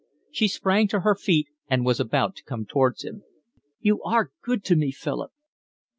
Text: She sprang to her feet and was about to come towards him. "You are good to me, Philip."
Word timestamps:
She 0.31 0.47
sprang 0.47 0.87
to 0.87 1.01
her 1.01 1.13
feet 1.13 1.47
and 1.67 1.85
was 1.85 1.99
about 1.99 2.35
to 2.37 2.43
come 2.43 2.65
towards 2.65 3.05
him. 3.05 3.21
"You 3.81 4.01
are 4.01 4.31
good 4.43 4.63
to 4.63 4.75
me, 4.75 4.89
Philip." 4.91 5.29